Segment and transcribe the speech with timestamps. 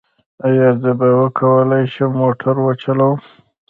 [0.47, 3.17] ایا زه به وکولی شم موټر وچلوم؟